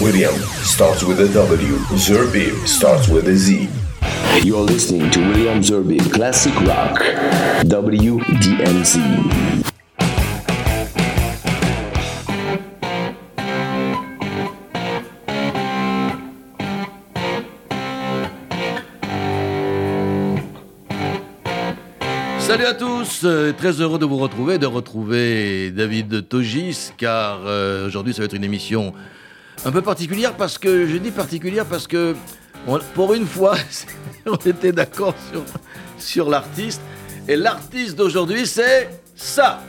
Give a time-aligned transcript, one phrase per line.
[0.00, 1.76] William starts with a W.
[1.96, 3.66] Zerbib starts with a Z.
[4.42, 7.00] You're listening to William Zerbib Classic Rock.
[7.64, 8.98] WDMZ.
[22.38, 27.86] Salut à tous, euh, très heureux de vous retrouver, de retrouver David Togis, car euh,
[27.86, 28.92] aujourd'hui ça va être une émission
[29.64, 32.14] un peu particulière parce que, je dis particulière parce que
[32.94, 33.56] pour une fois
[34.26, 35.42] on était d'accord sur,
[35.98, 36.80] sur l'artiste,
[37.28, 39.60] et l'artiste d'aujourd'hui c'est ça.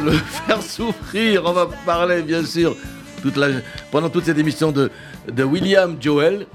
[0.00, 0.12] De le
[0.46, 1.42] faire souffrir.
[1.44, 2.76] On va parler, bien sûr,
[3.22, 3.48] toute la,
[3.90, 4.90] pendant toute cette émission de,
[5.30, 6.46] de William Joel.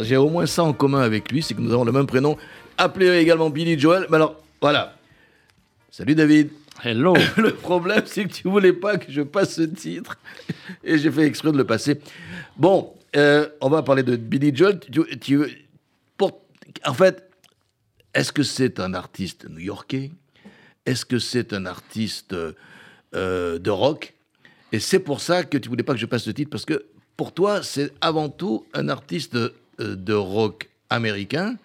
[0.00, 2.36] J'ai au moins ça en commun avec lui, c'est que nous avons le même prénom.
[2.76, 4.06] Appelé également Billy Joel.
[4.10, 4.94] Mais alors, voilà.
[5.90, 6.50] Salut David.
[6.84, 7.14] Hello.
[7.36, 10.16] Le problème, c'est que tu voulais pas que je passe ce titre.
[10.84, 12.00] Et j'ai fait exprès de le passer.
[12.56, 14.78] Bon, euh, on va parler de Billy Joel.
[14.80, 15.66] Tu- tu-
[16.16, 16.40] pour,
[16.86, 17.28] en fait,
[18.14, 20.12] est-ce que c'est un artiste new-yorkais?
[20.86, 22.34] Est-ce que c'est un artiste
[23.14, 24.14] euh, de rock
[24.72, 26.84] Et c'est pour ça que tu voulais pas que je passe ce titre, parce que
[27.16, 31.56] pour toi, c'est avant tout un artiste euh, de rock américain.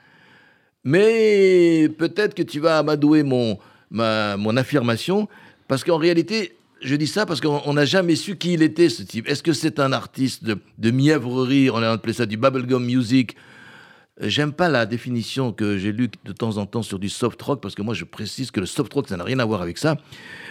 [0.84, 3.58] Mais peut-être que tu vas amadouer mon,
[3.90, 5.30] ma, mon affirmation,
[5.68, 8.90] parce qu'en réalité, je dis ça parce qu'on on n'a jamais su qui il était,
[8.90, 9.28] ce type.
[9.30, 13.36] Est-ce que c'est un artiste de, de mièvrerie, on a appelé ça du bubblegum music
[14.22, 17.62] J'aime pas la définition que j'ai lue de temps en temps sur du soft rock,
[17.62, 19.79] parce que moi je précise que le soft rock, ça n'a rien à voir avec
[19.79, 19.96] ça.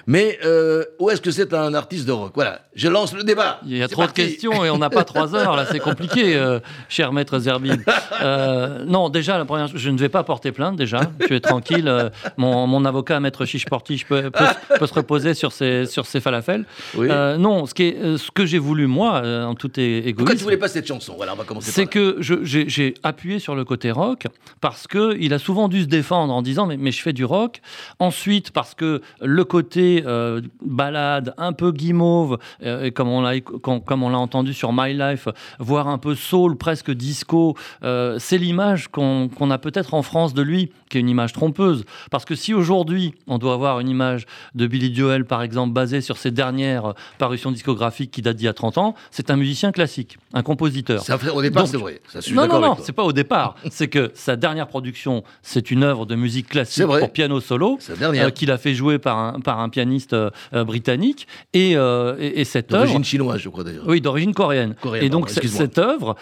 [0.08, 2.32] Mais euh, où est-ce que c'est un artiste de rock?
[2.34, 3.60] Voilà, je lance le débat.
[3.64, 6.34] Il y a trop de questions et on n'a pas trois heures, là, c'est compliqué,
[6.34, 6.58] euh,
[6.88, 7.82] cher maître Zerbib.
[8.20, 11.02] Euh, non, déjà, la première, je ne vais pas porter plainte, déjà.
[11.24, 12.10] Tu es tranquille.
[12.36, 14.44] mon, mon avocat, maître Chiche Portiche, peut, peut,
[14.76, 16.64] peut se reposer sur ses, sur ses falafels.
[16.96, 17.06] Oui.
[17.38, 20.16] Non, ce, qui est, ce que j'ai voulu, moi, en tout é- égoïsme.
[20.16, 21.14] Pourquoi tu voulais pas cette chanson?
[21.16, 24.26] Voilà, on va commencer C'est que je- j'ai appuyé sur le côté rock
[24.60, 27.60] parce que il a souvent dû se défendre en disant mais, je fais du rock.
[27.98, 34.02] Ensuite parce que le côté euh, balade, un peu guimauve, euh, comme on l'a comme
[34.02, 35.28] on l'a entendu sur My Life,
[35.58, 40.34] voire un peu soul, presque disco, euh, c'est l'image qu'on qu'on a peut-être en France
[40.34, 41.84] de lui, qui est une image trompeuse.
[42.10, 46.00] Parce que si aujourd'hui on doit avoir une image de Billy Joel par exemple basée
[46.02, 49.36] sur ses dernières euh, parutions discographiques qui datent d'il y a 30 ans, c'est un
[49.36, 51.02] musicien classique, un compositeur.
[51.02, 52.00] Ça au départ, c'est vrai.
[52.08, 53.56] Ça, Non, non, non, c'est pas au départ.
[53.70, 57.78] c'est que sa dernière production, c'est une œuvre de musique classique pour piano solo.
[58.26, 61.26] Euh, qu'il a fait jouer par un, par un pianiste euh, euh, britannique.
[61.54, 62.82] Et, euh, et, et cette œuvre.
[62.84, 63.84] D'origine chinoise, je crois d'ailleurs.
[63.86, 64.74] Oui, d'origine coréenne.
[64.80, 66.16] Coréenne, et donc, pardon, cette œuvre,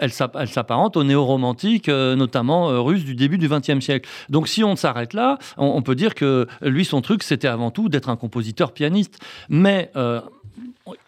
[0.00, 3.91] elle s'app- elle s'apparente au néo-romantique, notamment russe du début du XXe siècle.
[4.28, 7.88] Donc, si on s'arrête là, on, peut dire que lui, son truc, c'était avant tout
[7.88, 9.18] d'être un compositeur pianiste.
[9.48, 9.90] Mais.
[9.96, 10.20] euh,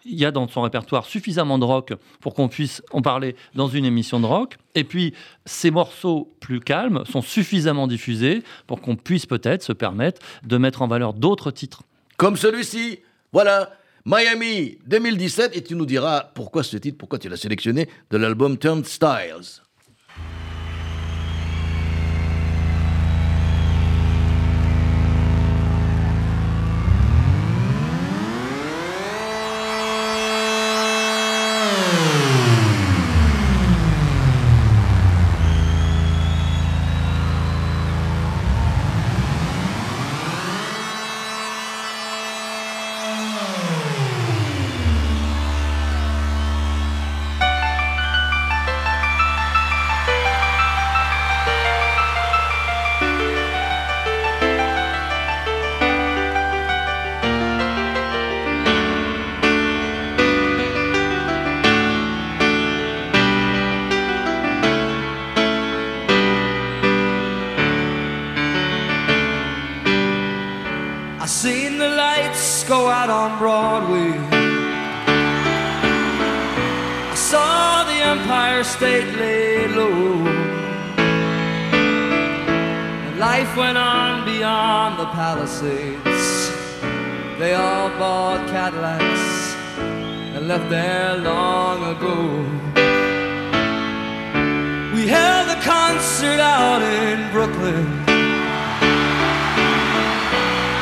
[0.05, 3.67] il y a dans son répertoire suffisamment de rock pour qu'on puisse en parler dans
[3.67, 4.57] une émission de rock.
[4.73, 5.13] Et puis,
[5.45, 10.81] ces morceaux plus calmes sont suffisamment diffusés pour qu'on puisse peut-être se permettre de mettre
[10.81, 11.83] en valeur d'autres titres.
[12.17, 12.99] Comme celui-ci.
[13.33, 13.71] Voilà.
[14.05, 15.57] Miami 2017.
[15.57, 19.64] Et tu nous diras pourquoi ce titre, pourquoi tu l'as sélectionné de l'album Turnstiles.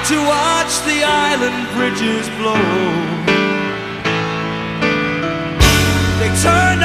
[0.09, 2.59] To watch the island bridges blow.
[6.19, 6.83] They turned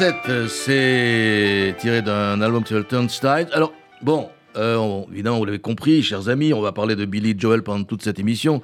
[0.00, 3.48] Euh, c'est tiré d'un album qui s'appelle Turnstile.
[3.52, 7.62] Alors, bon, euh, évidemment, vous l'avez compris, chers amis, on va parler de Billy Joel
[7.62, 8.62] pendant toute cette émission.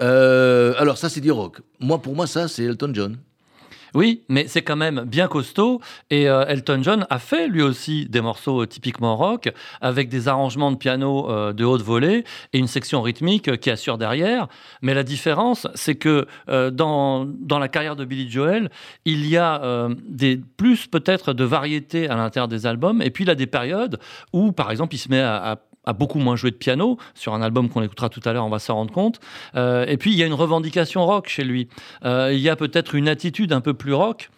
[0.00, 1.60] Euh, alors, ça, c'est du rock.
[1.78, 3.16] Moi, pour moi, ça, c'est Elton John.
[3.94, 5.80] Oui, mais c'est quand même bien costaud.
[6.10, 10.28] Et euh, Elton John a fait lui aussi des morceaux euh, typiquement rock, avec des
[10.28, 14.48] arrangements de piano euh, de haute volée et une section rythmique qui assure derrière.
[14.80, 18.70] Mais la différence, c'est que dans, dans la carrière de Billy Joel,
[19.04, 23.02] il y a des, plus peut-être de variété à l'intérieur des albums.
[23.02, 23.98] Et puis il a des périodes
[24.32, 27.42] où, par exemple, il se met à a beaucoup moins joué de piano sur un
[27.42, 29.20] album qu'on écoutera tout à l'heure, on va s'en rendre compte.
[29.56, 31.68] Euh, et puis il y a une revendication rock chez lui.
[32.04, 34.30] Euh, il y a peut-être une attitude un peu plus rock.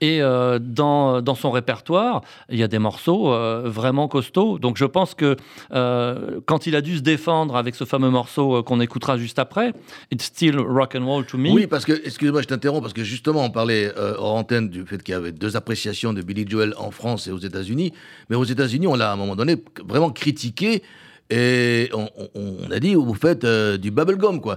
[0.00, 4.58] Et euh, dans, son répertoire, il y a des morceaux euh, vraiment costauds.
[4.58, 5.36] Donc je pense que
[5.72, 9.72] euh, quand il a dû se défendre avec ce fameux morceau qu'on écoutera juste après,
[10.10, 11.50] It's Still Rock and Roll to Me.
[11.50, 15.02] Oui, parce que, excusez-moi, je t'interromps, parce que justement, on parlait hors antenne du fait
[15.02, 17.92] qu'il y avait deux appréciations de Billy Joel en France et aux États-Unis.
[18.30, 20.82] Mais aux États-Unis, on l'a à un moment donné vraiment critiqué.
[21.28, 24.56] Et on, on- a dit, vous faites du bubblegum, quoi.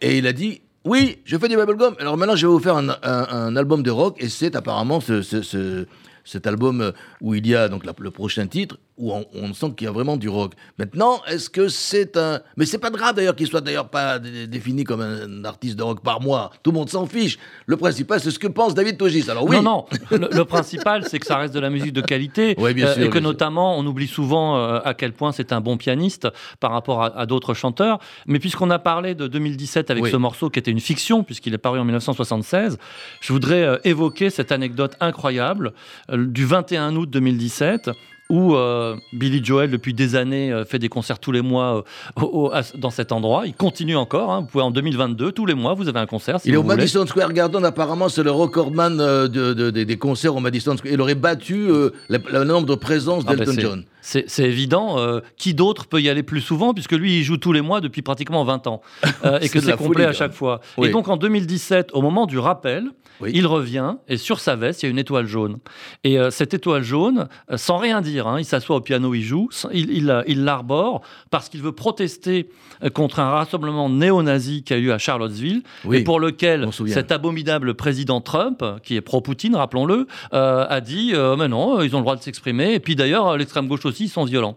[0.00, 1.94] Et il a dit, oui, je fais du bubblegum.
[1.98, 4.16] Alors maintenant, je vais vous faire un, album de rock.
[4.18, 5.86] Et c'est apparemment ce, ce- ce-
[6.24, 9.86] cet album où il y a donc le prochain titre, où on, on sent qu'il
[9.86, 10.52] y a vraiment du rock.
[10.78, 12.40] Maintenant, est-ce que c'est un...
[12.56, 15.82] Mais c'est pas grave d'ailleurs qu'il soit d'ailleurs pas dé- défini comme un artiste de
[15.82, 16.50] rock par mois.
[16.62, 17.38] Tout le monde s'en fiche.
[17.66, 19.30] Le principal, c'est ce que pense David Togis.
[19.30, 19.56] Alors oui.
[19.56, 19.86] Non, non.
[20.10, 22.54] Le, le principal, c'est que ça reste de la musique de qualité.
[22.62, 23.28] Ouais, bien euh, sûr, et que bien sûr.
[23.30, 26.28] notamment, on oublie souvent euh, à quel point c'est un bon pianiste
[26.60, 27.98] par rapport à, à d'autres chanteurs.
[28.26, 30.10] Mais puisqu'on a parlé de 2017 avec Oui.
[30.10, 32.78] ce morceau qui était une fiction, puisqu'il est paru en 1976,
[33.20, 35.72] je voudrais euh, évoquer cette anecdote incroyable
[36.12, 37.90] du 21 août 2017
[38.32, 41.82] où euh, Billy Joel, depuis des années, euh, fait des concerts tous les mois euh,
[42.22, 43.42] au- au- à- dans cet endroit.
[43.46, 44.32] Il continue encore.
[44.32, 44.40] hein.
[44.40, 46.40] Vous pouvez en 2022, tous les mois, vous avez un concert.
[46.40, 46.76] Si Il est au voulez.
[46.76, 50.92] Madison Square Garden, apparemment, c'est le recordman de, de- des- concerts au Madison Square.
[50.92, 51.68] Il aurait battu
[52.08, 53.84] le, nombre de présences Ah ben, d'Elton John.
[54.02, 54.98] C'est évident.
[54.98, 57.80] euh, qui d'autre peut y aller plus souvent puisque lui, il joue tous les mois
[57.80, 58.82] depuis pratiquement 20 ans
[59.24, 60.60] euh, et que c'est complet folie, à chaque fois.
[60.76, 60.88] Oui.
[60.88, 62.90] Et donc en 2017, au moment du rappel,
[63.20, 63.30] Oui.
[63.34, 65.58] il revient et sur sa veste, il y a une étoile jaune.
[66.02, 69.48] Et euh, cette étoile jaune, sans rien dire, hein, il s'assoit au piano, il joue,
[69.72, 72.48] il l'arbore parce qu'il veut protester
[72.94, 77.74] contre un rassemblement néo-nazi qui a eu à Charlottesville Oui, et pour lequel cet abominable
[77.74, 82.22] président Trump, qui est pro-Poutine, rappelons-le, a dit mais non, ils ont le droit de
[82.22, 82.74] s'exprimer.
[82.74, 84.56] Et puis d'ailleurs, l'extrême gauche aussi, ils sont violents.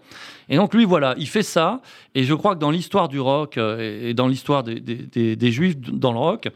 [0.50, 1.82] Et donc lui, voilà, il fait ça.
[2.14, 4.96] Et je crois que dans l'histoire du rock euh, et et dans l'histoire des, des-
[4.96, 6.50] des- des juifs dans le rock,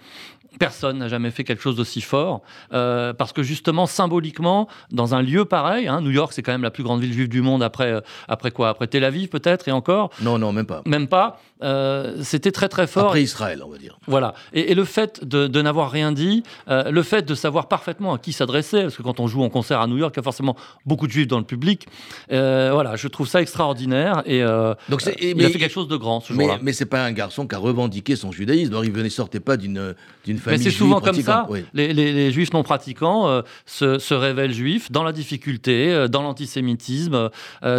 [0.57, 2.41] Personne n'a jamais fait quelque chose d'aussi fort,
[2.74, 6.63] euh, parce que justement, symboliquement, dans un lieu pareil, hein, New York, c'est quand même
[6.63, 8.67] la plus grande ville juive du monde après, euh, après quoi?
[8.69, 10.09] Après Tel Aviv peut-être, et encore?
[10.21, 10.81] Non, non, même pas.
[10.86, 11.39] Même pas.
[11.61, 13.07] Euh, C'était très très fort.
[13.07, 13.97] Après Israël, on va dire.
[14.07, 14.33] Voilà.
[14.53, 18.13] Et, et le fait de, de n'avoir rien dit, euh, le fait de savoir parfaitement
[18.13, 20.21] à qui s'adresser, parce que quand on joue en concert à New York, il y
[20.21, 21.87] a forcément beaucoup de juifs dans le public.
[22.31, 24.23] Euh, voilà, je trouve ça extraordinaire.
[24.25, 24.41] Et
[24.89, 26.59] Donc c'est- euh, il mais- a fait quelque chose de grand ce Mais, jour-là.
[26.61, 28.71] mais c'est pas un garçon qui a revendiqué son judaïsme.
[28.71, 31.45] Alors il venait sortait pas d'une d'une Mais famille c'est juive souvent comme ça.
[31.49, 31.65] Oui.
[31.73, 37.29] Les, les- les juifs non pratiquants se, se révèlent juifs dans la difficulté, dans l'antisémitisme,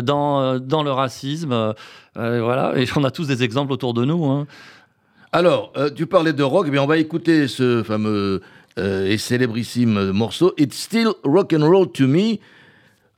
[0.02, 1.75] dans, dans le racisme.
[2.17, 4.25] Euh, voilà, et on a tous des exemples autour de nous.
[4.25, 4.47] hein.
[5.33, 8.40] Alors, euh, tu parlais de rock, eh bien on va écouter ce fameux
[8.79, 12.37] euh, et célébrissime morceau It's Still Rock and Roll to Me.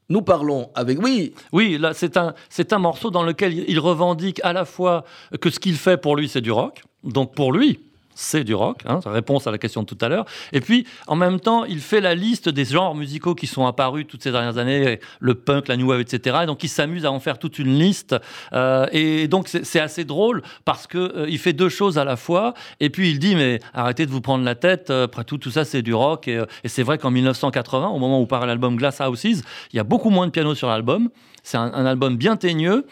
[0.09, 4.41] Nous parlons avec oui, Oui, là, c'est un, c'est un morceau dans lequel il revendique
[4.45, 5.05] à la fois
[5.41, 6.83] que ce qu'il fait pour lui, c'est du rock.
[7.03, 7.81] Donc pour lui,
[8.15, 10.27] c'est du rock, hein, réponse à la question de tout à l'heure.
[10.53, 14.07] Et puis, en même temps, il fait la liste des genres musicaux qui sont apparus
[14.07, 16.41] toutes ces dernières années, le punk, la new wave, etc.
[16.43, 18.17] Et donc, il s'amuse à en faire toute une liste.
[18.53, 22.17] Euh, et donc, c'est assez drôle parce que euh, il fait deux choses à la
[22.17, 22.55] fois.
[22.81, 24.91] Et puis, il dit, mais arrêtez de vous prendre la tête.
[24.91, 26.29] euh, Après tout, tout ça, c'est du rock.
[26.29, 29.43] Et, euh, c'est vrai qu'en 1980, au moment où paraît l'album Glass Houses,
[29.73, 31.11] il y a beaucoup moins de piano sur l'album.
[31.43, 32.87] C'est un, album bien teigneux.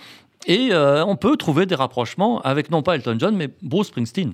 [0.46, 4.32] Et on peut trouver des rapprochements avec non pas Elton John, mais Bruce Springsteen.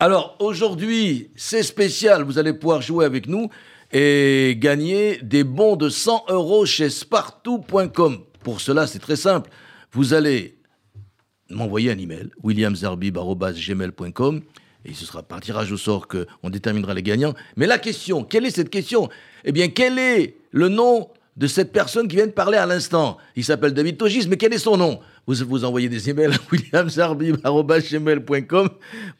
[0.00, 2.22] Alors aujourd'hui, c'est spécial.
[2.22, 3.48] Vous allez pouvoir jouer avec nous
[3.92, 8.18] et gagner des bons de 100 euros chez spartou.com.
[8.42, 9.50] Pour cela, c'est très simple.
[9.92, 10.58] Vous allez
[11.50, 14.42] m'envoyer un email, williamzarbib.gmail.com
[14.86, 17.34] et ce sera par tirage au sort qu'on déterminera les gagnants.
[17.56, 19.08] Mais la question, quelle est cette question?
[19.44, 23.18] Eh bien, quel est le nom de cette personne qui vient de parler à l'instant
[23.36, 24.98] Il s'appelle David Togis, mais quel est son nom?
[25.26, 28.68] Vous, vous envoyez des emails à williamzarbib.gmail.com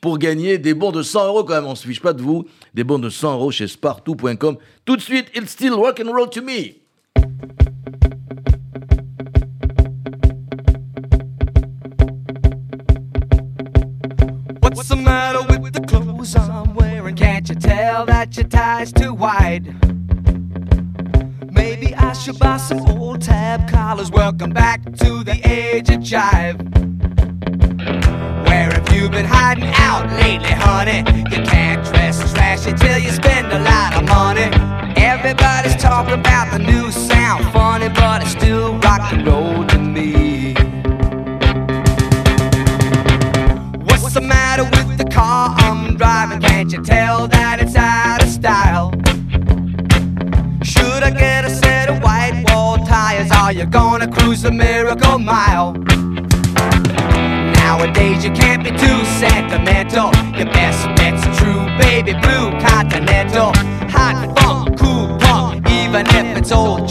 [0.01, 1.67] pour gagner des bons de 100 euros quand même.
[1.67, 2.47] On ne se fiche pas de vous?
[2.75, 4.57] Des bons de 100 euros chez spartou.com.
[4.85, 6.77] Tout de suite, it's still rock and roll to me.
[14.63, 16.07] What's the matter with the clothes?
[21.99, 24.11] I should buy some old tab collars.
[24.11, 26.57] Welcome back to the age of jive.
[28.47, 30.99] Where have you been hiding out lately, honey?
[31.31, 34.49] You can't dress trashy till you spend a lot of money.
[34.97, 40.55] Everybody's talking about the new sound, funny, but it's still rock and roll to me.
[43.85, 46.41] What's the matter with the car I'm driving?
[46.41, 48.91] Can't you tell that it's out of style?
[50.63, 51.51] Should I get a
[51.89, 53.31] of white wall tires?
[53.31, 55.73] Are you gonna cruise the miracle mile?
[57.61, 60.11] Nowadays you can't be too sentimental.
[60.37, 63.53] Your best bet's true baby blue continental.
[63.91, 66.89] Hot funk, cool punk, even if it's old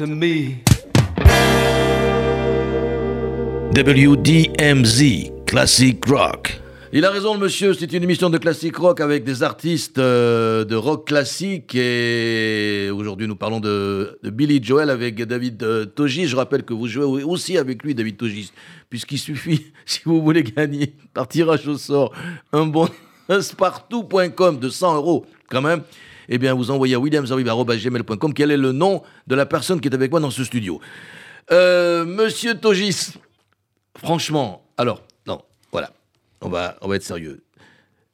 [0.00, 0.56] to me.
[3.74, 6.58] WDMZ, Classic Rock.
[6.92, 10.64] Il a raison, le monsieur, c'est une émission de classique rock avec des artistes euh,
[10.64, 11.74] de rock classique.
[11.74, 16.28] Et aujourd'hui, nous parlons de, de Billy Joel avec David euh, Togis.
[16.28, 18.52] Je rappelle que vous jouez aussi avec lui, David Togis,
[18.88, 22.12] puisqu'il suffit, si vous voulez gagner par tirage au sort,
[22.54, 22.88] un bon
[23.28, 25.82] spartou.com de 100 euros quand même.
[26.30, 29.94] Eh bien, vous envoyez à williamsarvib.gmail.com quel est le nom de la personne qui est
[29.94, 30.80] avec moi dans ce studio.
[31.50, 33.14] Euh, monsieur Togis,
[33.98, 35.92] franchement, alors, non, voilà,
[36.40, 37.42] on va, on va être sérieux.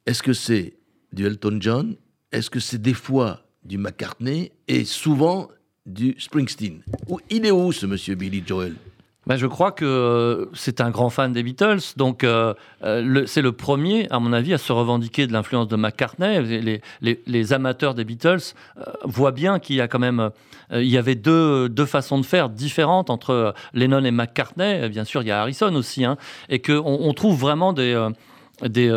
[0.07, 0.73] Est-ce que c'est
[1.13, 1.95] du Elton John?
[2.31, 4.51] Est-ce que c'est des fois du McCartney?
[4.67, 5.49] Et souvent
[5.85, 6.81] du Springsteen?
[7.29, 8.73] Il est où ce monsieur Billy Joel?
[9.27, 13.41] Ben, je crois que euh, c'est un grand fan des Beatles, donc euh, euh, c'est
[13.41, 16.81] le premier, à mon avis, à se revendiquer de l'influence de McCartney.
[17.01, 18.53] Les, amateurs des Beatles
[19.03, 20.29] voient bien qu'il y a quand même,
[20.71, 24.87] il y avait deux, deux façons de faire différentes entre Lennon et McCartney.
[24.87, 26.15] Bien sûr, il y a Harrison aussi, hein,
[26.47, 28.07] et qu'on on trouve vraiment des,
[28.63, 28.89] des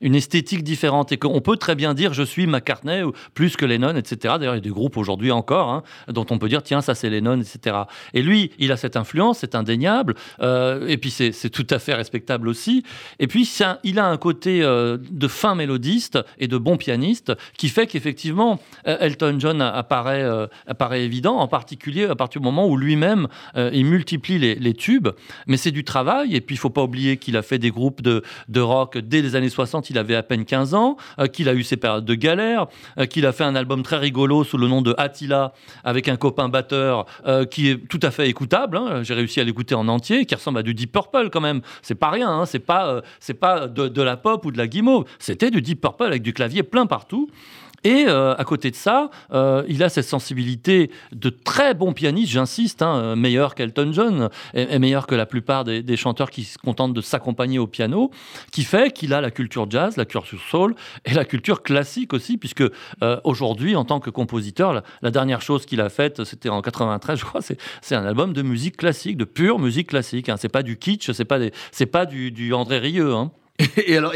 [0.00, 3.64] une esthétique différente et qu'on peut très bien dire je suis McCartney ou plus que
[3.64, 4.34] Lennon, etc.
[4.38, 6.94] D'ailleurs, il y a des groupes aujourd'hui encore hein, dont on peut dire tiens, ça
[6.94, 7.76] c'est Lennon, etc.
[8.14, 11.94] Et lui, il a cette influence, c'est indéniable, euh, et puis c'est tout à fait
[11.94, 12.82] respectable aussi.
[13.18, 13.50] Et puis,
[13.84, 18.60] il a un côté euh, de fin mélodiste et de bon pianiste qui fait qu'effectivement,
[18.86, 20.24] euh, Elton John apparaît,
[20.66, 25.08] apparaît évident, en particulier à partir du moment où lui-même, il multiplie les, les tubes,
[25.46, 28.02] mais c'est du travail, et puis il faut pas oublier qu'il a fait des groupes
[28.02, 31.48] de, de rock dès les années 60, il avait à peine 15 ans, euh, qu'il
[31.48, 32.66] a eu ses périodes de galère,
[32.98, 35.52] euh, qu'il a fait un album très rigolo sous le nom de Attila
[35.84, 38.76] avec un copain batteur euh, qui est tout à fait écoutable.
[38.76, 39.02] hein.
[39.02, 41.60] J'ai réussi à l'écouter en entier, qui ressemble à du Deep Purple quand même.
[41.82, 42.46] C'est pas rien, hein.
[42.46, 43.02] c'est pas,
[43.40, 45.04] pas de, de la pop ou de la guimauve.
[45.18, 47.28] C'était du Deep Purple avec du clavier plein partout.
[47.84, 52.32] Et euh, à côté de ça, euh, il a cette sensibilité de très bon pianiste,
[52.32, 56.58] j'insiste, hein, euh, meilleur qu'Elton John et, meilleur que la plupart des, chanteurs qui se
[56.58, 58.10] contentent de s'accompagner au piano,
[58.52, 62.36] qui fait qu'il a la culture jazz, la culture soul et la culture classique aussi,
[62.36, 62.64] puisque
[63.24, 67.24] aujourd'hui, en tant que compositeur, la, dernière chose qu'il a faite, c'était en 93, je
[67.24, 70.28] crois, c'est, un album de musique classique, de pure musique classique.
[70.28, 70.36] Hein.
[70.36, 71.52] C'est pas du kitsch, c'est pas, des,
[71.86, 73.14] pas du, André Rieu.
[73.14, 73.30] Hein.
[73.86, 74.12] Et alors,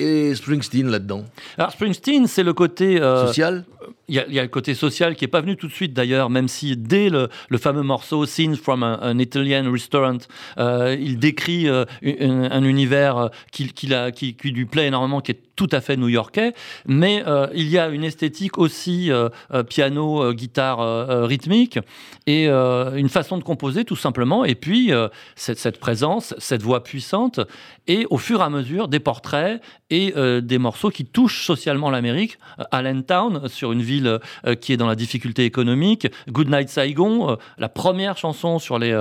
[0.00, 1.24] et Springsteen là-dedans.
[1.58, 3.64] Alors Springsteen, c'est le côté euh, Social
[4.08, 5.72] Il y, a- il y a le côté social qui est pas venu tout de
[5.72, 10.18] suite d'ailleurs, même si dès le, le fameux morceau Scenes from an Italian Restaurant,
[10.58, 15.68] euh, il décrit euh, un, un univers qui- qui lui plaît énormément, qui est tout
[15.72, 16.54] à fait new-yorkais,
[16.86, 20.78] mais euh, il y a une esthétique aussi euh, euh, piano, guitare
[21.28, 21.78] rythmique
[22.26, 24.90] et une façon de composer tout simplement, et puis
[25.34, 27.40] cette, cette présence, cette voix puissante,
[27.86, 32.38] et au fur et à mesure des portraits et des morceaux qui touchent socialement l'Amérique.
[32.70, 34.18] Allentown, sur une ville
[34.60, 36.06] qui est dans la difficulté économique.
[36.28, 38.96] Goodnight Saigon, la première chanson sur les,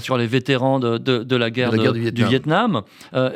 [0.00, 2.82] sur les vétérans de, de- de la guerre, De la guerre de- du du Vietnam,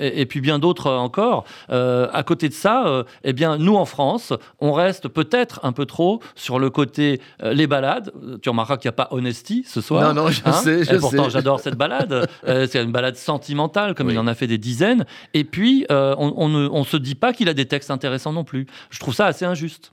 [0.00, 1.44] et, et puis bien d'autres encore.
[1.68, 5.86] À côté de ça, euh, eh bien, nous en France, on reste peut-être un peu
[5.86, 8.12] trop sur le côté euh, les balades.
[8.22, 10.02] Euh, Tu remarqueras qu'il n'y a pas Honesty ce soir.
[10.14, 10.52] Non, non, je hein.
[10.52, 11.30] sais, je Et pourtant, sais.
[11.30, 12.28] j'adore cette balade.
[12.46, 14.14] C'est une balade sentimentale, comme Oui.
[14.14, 15.06] il en a fait des dizaines.
[15.34, 18.44] Et puis, on, on ne on se dit pas qu'il a des textes intéressants non
[18.44, 18.66] plus.
[18.90, 19.92] Je trouve ça assez injuste.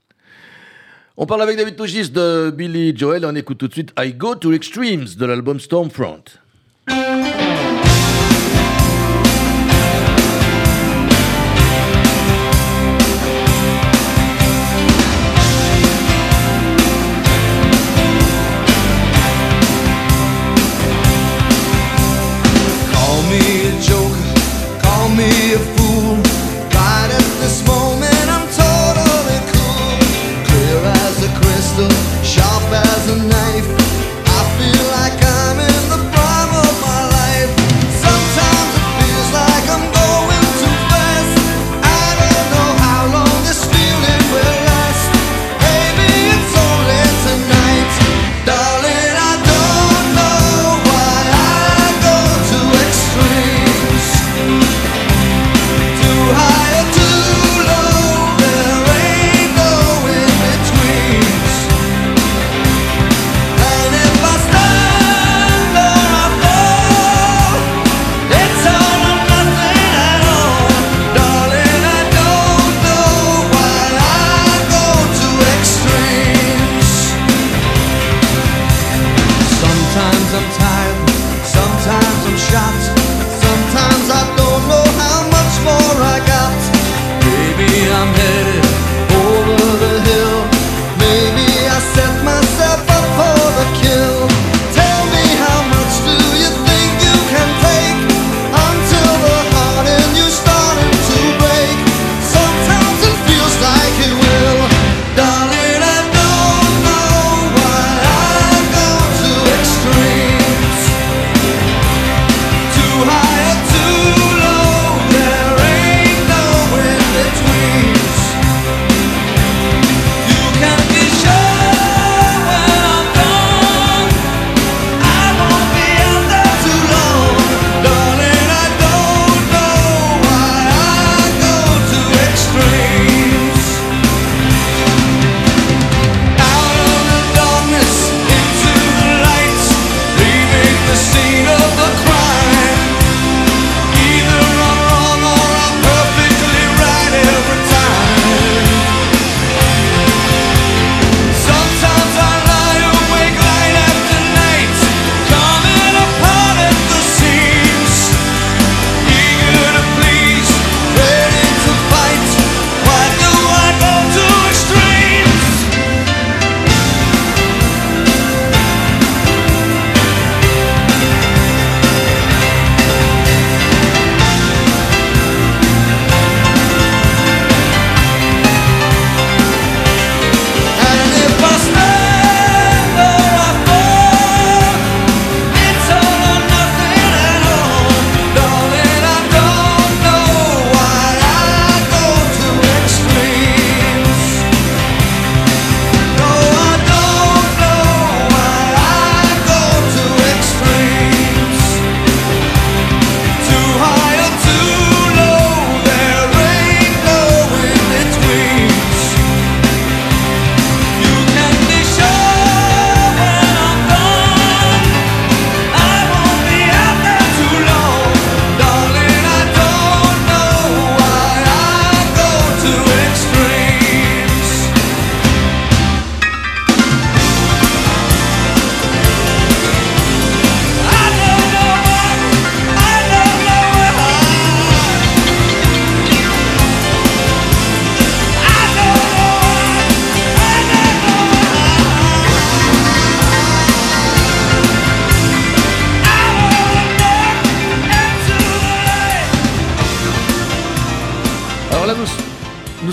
[1.18, 4.36] On parle avec David Togis de Billy Joel on écoute tout de suite I Go
[4.36, 6.24] to Extremes de l'album Stormfront.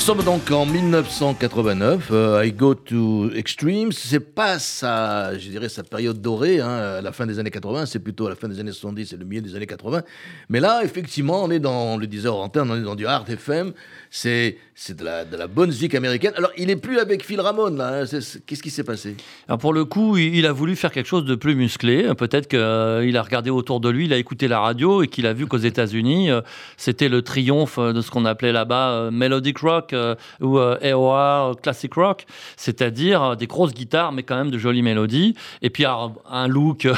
[0.03, 2.09] Sommes donc en 1989.
[2.11, 3.93] euh, I Go to Extremes.
[3.93, 7.87] C'est pas sa, je dirais, sa période dorée, hein, la fin des années 80.
[7.87, 10.03] C'est plutôt à la fin des années 70 et le milieu des années 80.
[10.49, 13.75] Mais là, effectivement, on est dans, le disait antenne, on est dans du hard FM.
[14.11, 16.33] C'est, c'est de la, de la bonne musique américaine.
[16.37, 18.03] Alors, il est plus avec Phil Ramone, là.
[18.03, 18.05] hein.
[18.47, 19.17] Qu'est-ce qui s'est passé?
[19.49, 22.13] Alors pour le coup, il a voulu faire quelque chose de plus musclé.
[22.15, 25.33] Peut-être qu'il a regardé autour de lui, il a écouté la radio et qu'il a
[25.35, 26.41] vu qu'aux États-Unis, euh,
[26.77, 31.61] c'était le triomphe de ce qu'on appelait là-bas euh, melodic rock euh, ou euh, AOR
[31.61, 32.25] classic rock,
[32.57, 35.35] c'est-à-dire euh, des grosses guitares mais quand même de jolies mélodies.
[35.61, 36.89] Et puis un look,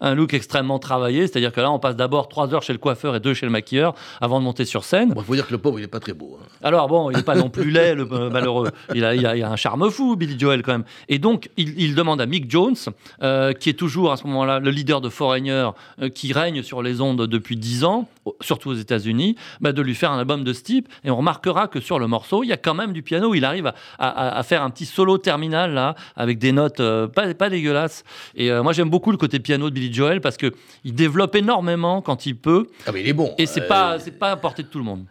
[0.00, 3.14] un look extrêmement travaillé, c'est-à-dire que là, on passe d'abord trois heures chez le coiffeur
[3.16, 5.12] et deux chez le maquilleur avant de monter sur scène.
[5.16, 6.38] Il faut dire que le pauvre, il est pas très beau.
[6.40, 6.46] hein.
[6.62, 8.70] Alors bon, il n'est pas non plus laid, le euh, malheureux.
[8.94, 10.84] Il a, il, a, il a un charme fou, Billy Joel, quand même.
[11.08, 12.76] Et donc, il, il demande à Mick Jones,
[13.22, 15.70] euh, qui est toujours à ce moment-là le leader de Foreigner,
[16.02, 18.08] euh, qui règne sur les ondes depuis 10 ans,
[18.40, 20.88] surtout aux États-Unis, bah, de lui faire un album de ce type.
[21.04, 23.34] Et on remarquera que sur le morceau, il y a quand même du piano.
[23.34, 27.06] Il arrive à, à- à faire un petit solo terminal là, avec des notes euh,
[27.06, 28.04] pas, pas dégueulasses.
[28.34, 30.52] Et euh, moi, j'aime beaucoup le côté piano de Billy Joel parce que
[30.84, 32.66] il développe énormément quand il peut.
[32.86, 33.32] Ah, mais il est bon.
[33.38, 35.04] Et c'est Euh, pas, c'est pas à portée de tout le monde.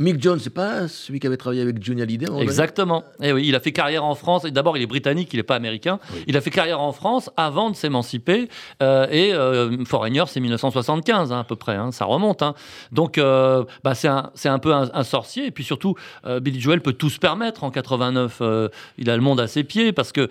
[0.00, 3.04] Mick Jones, c'est pas celui qui avait travaillé avec Johnny Hallyday Exactement.
[3.22, 4.44] Et oui, il a fait carrière en France.
[4.44, 6.00] Et d'abord, il est britannique, il n'est pas américain.
[6.12, 6.24] Oui.
[6.26, 8.48] Il a fait carrière en France avant de s'émanciper.
[8.82, 11.76] Euh, et euh, Foreigner, c'est 1975 hein, à peu près.
[11.76, 12.42] hein, ça remonte.
[12.42, 12.54] hein.
[12.90, 15.46] Donc, euh, bah, c'est un, peu un, un sorcier.
[15.46, 15.94] Et puis surtout,
[16.26, 18.38] euh, Billy Joel peut tout se permettre en 89.
[18.40, 20.28] Euh, il a le monde à ses pieds parce que,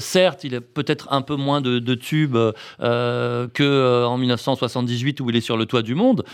[0.00, 2.36] certes, il a peut-être un peu moins de, de tubes
[2.80, 6.24] que en 1978 où il est sur le toit du monde.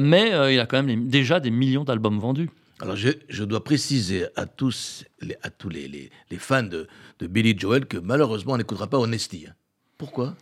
[0.00, 2.50] Mais il a quand même les- déjà des millions d'albums vendus.
[2.80, 6.86] Alors, je, je dois préciser à tous les, à tous les, les- les fans de,
[7.20, 9.46] de Billy Joel que malheureusement, on n'écoutera pas Honesty.
[9.48, 9.54] hein.
[9.98, 10.34] Pourquoi?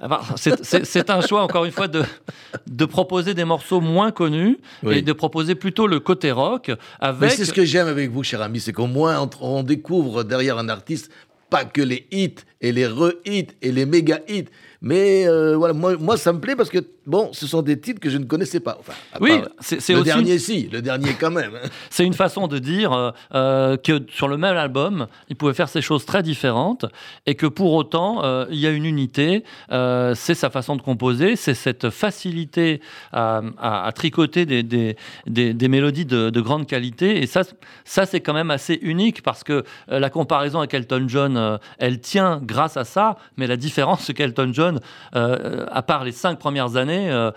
[0.00, 2.02] Enfin, c'est- C'est un choix, encore une fois, de,
[2.66, 4.98] de proposer des morceaux moins connus Oui.
[4.98, 7.30] et de proposer plutôt le côté rock Mais avec.
[7.32, 10.58] c'est ce que j'aime avec vous, cher ami, c'est qu'au moins on, on découvre derrière
[10.58, 11.10] un artiste
[11.50, 14.46] pas que les hits et les re-hits et les méga hits.
[14.80, 18.00] Mais euh, voilà, moi, moi, ça me plaît parce que, bon, ce sont des titres
[18.00, 18.76] que je ne connaissais pas.
[18.80, 21.54] Enfin, Oui, c'est le aussi dernier, si, le dernier quand même.
[21.54, 21.68] hein.
[21.90, 25.68] C'est une façon de dire euh, euh, que sur le même album, il pouvait faire
[25.68, 26.86] ces choses très différentes
[27.26, 29.44] et que pour autant, euh, il y a une unité.
[29.72, 32.80] euh, c'est sa façon de composer, c'est cette facilité
[33.12, 37.22] à, à- à tricoter des, des- des- des mélodies de, de grande qualité.
[37.22, 37.42] Et ça,
[37.84, 42.40] ça c'est quand même assez unique parce que la comparaison avec Elton John, elle tient
[42.42, 43.16] grâce à ça.
[43.36, 44.80] Mais la différence, c'est qu'Elton John,
[45.12, 47.30] à part les cinq premières années, euh,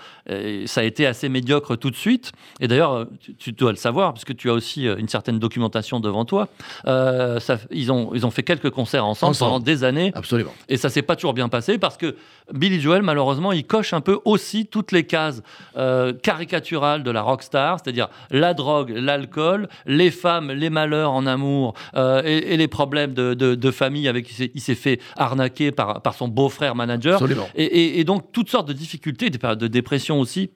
[0.67, 2.31] ça a été assez médiocre tout de suite.
[2.59, 5.39] Et d'ailleurs, euh, tu, tu dois le savoir, puisque tu as aussi euh, une certaine
[5.39, 6.47] documentation devant toi.
[6.87, 9.51] Euh, ça- ils, ont, ils ont fait quelques concerts ensemble, Ensemble.
[9.51, 10.11] pendant des années.
[10.15, 10.53] Absolument.
[10.69, 12.15] Et ça s'est pas toujours bien passé parce que
[12.53, 15.41] Billy Joel, malheureusement, il coche un peu aussi toutes les cases
[15.77, 21.73] euh, caricaturales de la rockstar, c'est-à-dire la drogue, l'alcool, les femmes, les malheurs en amour
[21.95, 24.75] euh, et, et les problèmes de, de- de famille avec qui il s'est- il s'est
[24.75, 27.15] fait arnaquer par, par son beau-frère manager.
[27.15, 27.47] Absolument.
[27.55, 30.51] Et, et- et donc toutes sortes de difficultés, des de dépression aussi.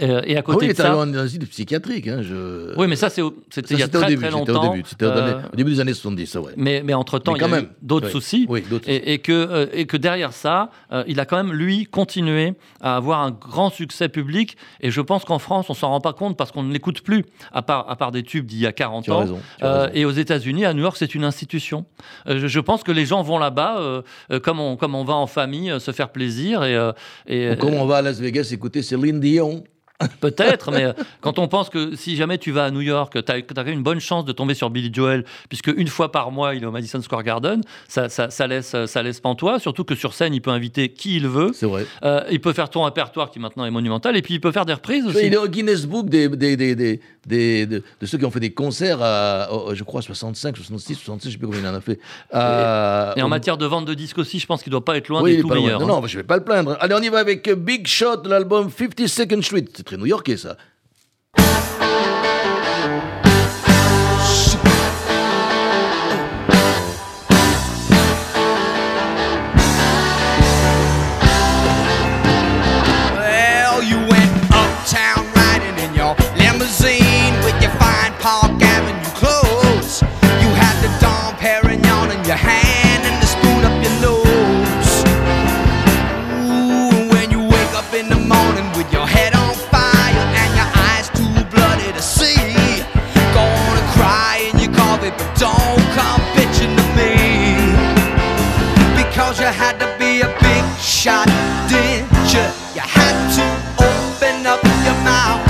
[0.00, 2.06] Euh, et à Ah côté oui, il de ça, allé en asile psychiatrique.
[2.08, 2.72] Hein, je...
[2.76, 4.70] oui, mais ça c'était il y a c'était au très début, très longtemps.
[4.70, 6.52] au début, Euh, au début des années 70, ça, ouais.
[6.56, 7.68] mais, mais entre-temps, il y a eu même.
[7.82, 8.12] d'autres Oui.
[8.12, 8.46] soucis.
[8.48, 8.96] Oui, d'autres soucis.
[8.96, 12.54] Et, et que, euh, et que derrière ça, euh, il a quand même, lui, continué
[12.80, 14.56] à avoir un grand succès public.
[14.80, 17.24] Et je pense qu'en France, on s'en rend pas compte parce qu'on ne l'écoute plus,
[17.52, 19.18] à part, à part des tubes d'il y a 40 Tu ans.
[19.18, 19.92] raison, tu as raison.
[19.94, 21.84] et aux États-Unis, à New York, c'est une institution.
[22.26, 24.02] Je, je pense que les gens vont là-bas,
[24.42, 26.62] comme, on, comme on va en famille, se faire plaisir.
[26.64, 26.74] Et,
[27.26, 29.64] et, Ou Comme on va à Las Vegas écouter Céline Dion.
[30.20, 33.32] Peut-être, mais euh, quand on pense que si jamais tu vas à New York, tu
[33.32, 36.54] as, même une bonne chance de tomber sur Billy Joel, puisque une fois par mois,
[36.54, 39.96] il est au Madison Square Garden, ça, ça, ça laisse, ça laisse pantois, surtout que
[39.96, 41.50] sur scène, il peut inviter qui il veut.
[41.52, 41.84] C'est vrai.
[42.04, 44.66] Euh, il peut faire ton répertoire qui maintenant est monumental, et puis il peut faire
[44.66, 45.26] des reprises aussi.
[45.26, 48.38] Il est au Guinness Book des, des, des, des, de, de ceux qui ont fait
[48.40, 51.80] des concerts à, je crois, 65, 66, 66, je sais plus combien il en a
[51.80, 51.98] fait.
[52.32, 55.08] À- Et en matière de vente de disques aussi, je pense qu'il doit pas être
[55.08, 55.80] loin oui, des tout meilleurs.
[55.80, 56.00] Non, hein.
[56.02, 56.76] non, je vais pas le plaindre.
[56.80, 59.64] Allez, on y va avec Big Shot, l'album 52nd Street.
[59.88, 60.58] Très new-yorkais, ça.
[100.98, 101.30] Shot,
[101.70, 102.42] didn't you?
[102.74, 103.46] You had to
[103.78, 105.46] open up your mouth.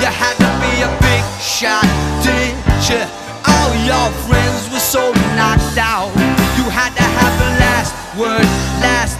[0.00, 1.84] You had to be a big shot,
[2.24, 2.56] didn't
[2.88, 3.04] you?
[3.44, 6.08] All your friends were so knocked out.
[6.56, 8.48] You had to have the last word
[8.80, 9.17] last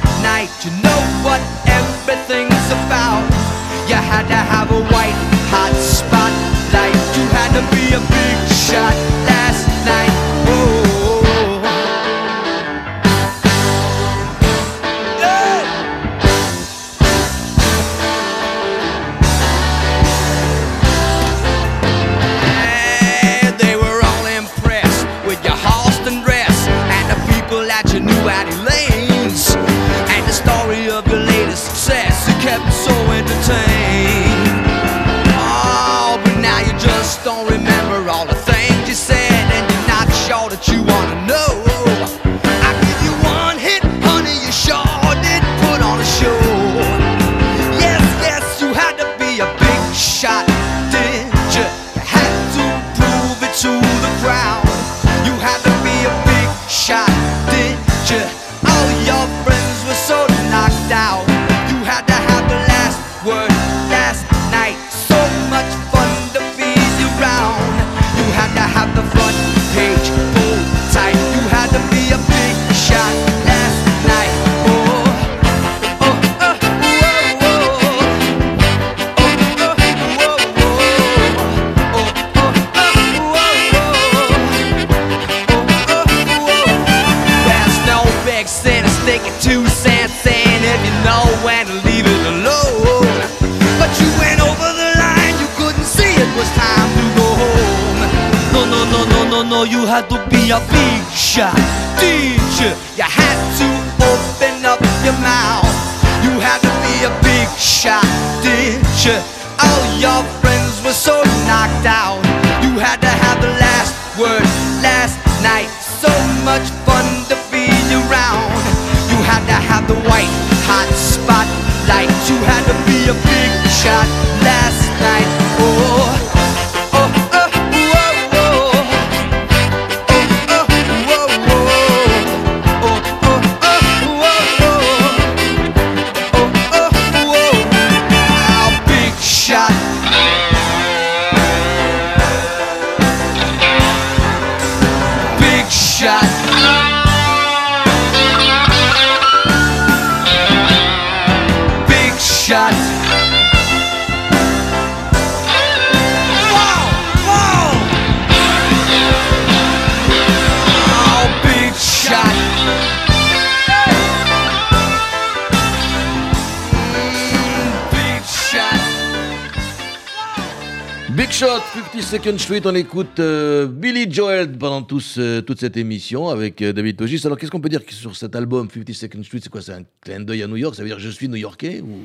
[172.09, 174.87] 52nd Street, on écoute euh, Billy Joel pendant
[175.18, 177.21] euh, toute cette émission avec euh, David Togis.
[177.25, 180.21] Alors qu'est-ce qu'on peut dire sur cet album 52nd Street C'est quoi C'est un clin
[180.21, 180.75] d'œil à New York?
[180.75, 181.99] Ça veut dire je suis new-yorkais ou...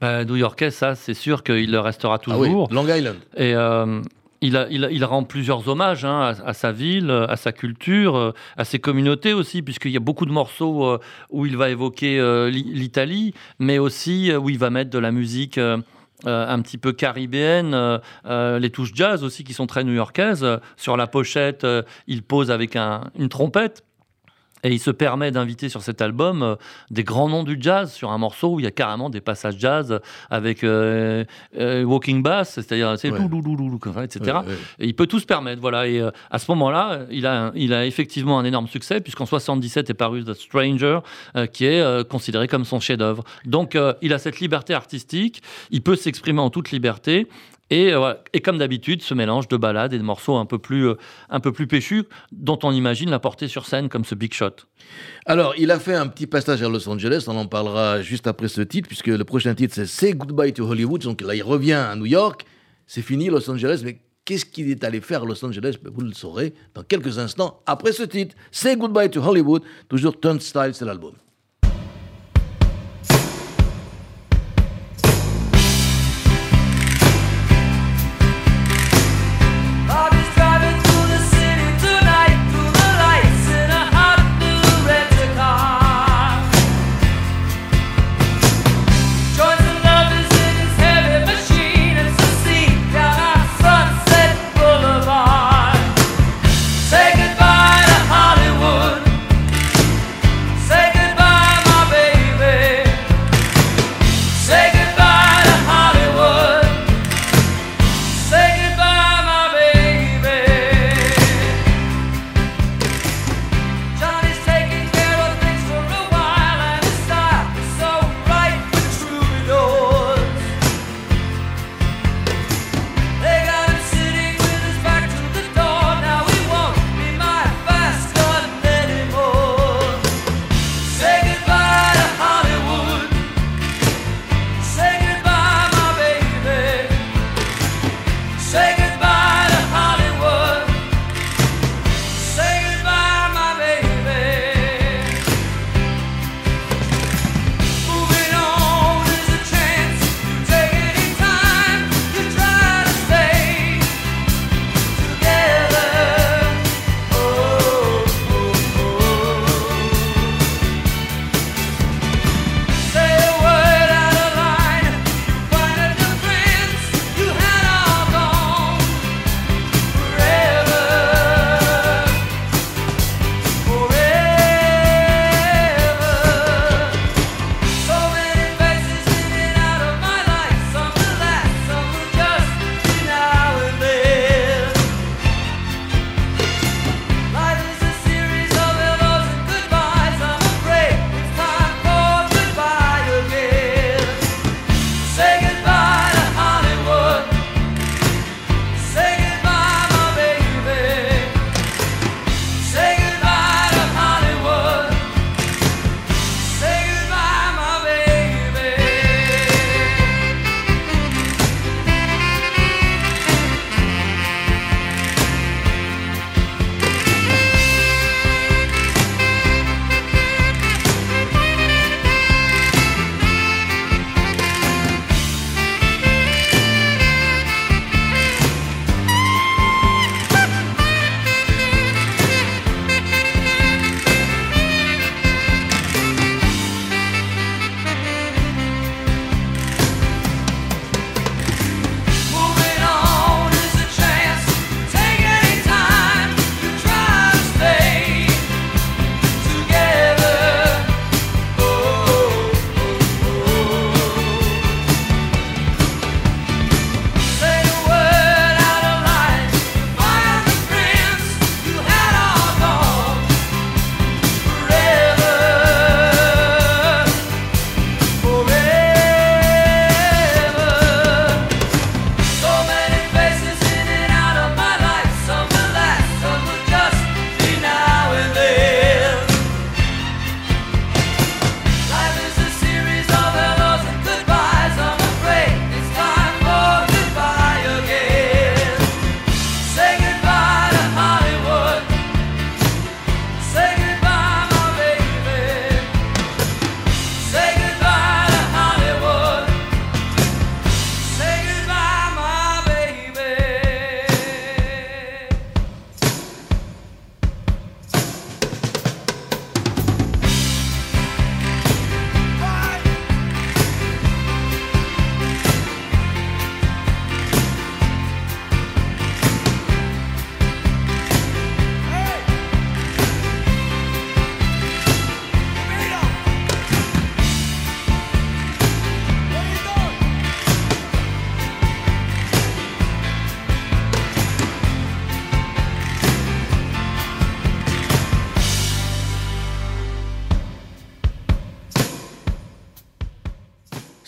[0.00, 2.68] Bah, New-Yorkais, ça, c'est sûr qu'il le restera Ah oui, toujours.
[2.72, 3.16] Long Island.
[3.36, 4.00] Et euh,
[4.40, 7.52] il, a- il a- il rend plusieurs hommages hein, à, à sa ville, à sa
[7.52, 10.98] culture, à ses communautés aussi, puisqu'il y a beaucoup de morceaux
[11.30, 12.18] où il va évoquer
[12.50, 15.58] l'I- l'Italie, mais aussi où il va mettre de la musique.
[16.26, 20.46] Euh, un petit peu caribéenne, euh, euh, les touches jazz aussi qui sont très new-yorkaises.
[20.76, 21.66] Sur la pochette,
[22.06, 23.84] il pose avec un- une trompette.
[24.64, 26.54] Et il se permet d'inviter sur cet album euh,
[26.90, 29.56] des grands noms du jazz sur un morceau où il y a carrément des passages
[29.58, 31.24] jazz avec euh,
[31.58, 33.18] euh, walking bass, c'est-à-dire c'est Ouais.
[34.04, 34.20] etc.
[34.24, 34.58] Ouais, ouais.
[34.78, 35.88] Et il peut tout se permettre, voilà.
[35.88, 39.94] Et à ce moment-là, il a, il a effectivement un énorme succès puisqu'en 77 est
[39.94, 41.00] paru The Stranger,
[41.52, 43.24] qui est considéré comme son chef-d'œuvre.
[43.44, 47.26] Donc, il a cette liberté artistique, il peut s'exprimer en toute liberté.
[47.70, 50.88] Et, euh, et comme d'habitude, ce mélange de ballades et de morceaux un peu plus,
[50.88, 50.94] euh,
[51.28, 54.56] un peu plus péchus, dont on imagine la porter sur scène comme ce Big Shot.
[55.24, 58.48] Alors, il a fait un petit passage à Los Angeles, on en parlera juste après
[58.48, 61.74] ce titre, puisque le prochain titre c'est Say Goodbye to Hollywood, donc là il revient
[61.74, 62.44] à New York,
[62.86, 65.76] c'est fini Los Angeles, mais qu'est-ce qu'il est allé faire à Los Angeles?
[65.82, 70.18] Ben, Vous le saurez dans quelques instants après ce titre, Say Goodbye to Hollywood, toujours
[70.18, 71.12] Turnstile, c'est l'album.